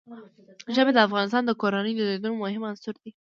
ژبې 0.75 0.91
د 0.93 0.97
افغان 1.05 1.27
کورنیو 1.61 2.03
د 2.07 2.09
دودونو 2.11 2.35
مهم 2.43 2.63
عنصر 2.69 2.93
دی. 3.03 3.11